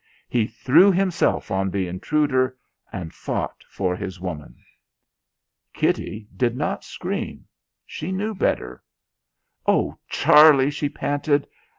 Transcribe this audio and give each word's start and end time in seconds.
He 0.27 0.47
threw 0.47 0.91
himself 0.91 1.51
on 1.51 1.69
the 1.69 1.85
intruder 1.87 2.57
and 2.91 3.13
fought 3.13 3.63
for 3.69 3.95
his 3.95 4.19
woman. 4.19 4.55
Kitty 5.73 6.27
did 6.35 6.57
not 6.57 6.83
scream. 6.83 7.45
She 7.85 8.11
knew 8.11 8.33
better. 8.33 8.81
"Oh 9.67 9.99
Charlie!" 10.09 10.71
she 10.71 10.89
panted. 10.89 11.47